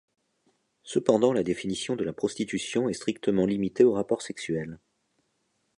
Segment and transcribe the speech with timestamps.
[0.81, 4.79] Cependant, la définition de la prostitution est strictement limitée au rapport sexuel.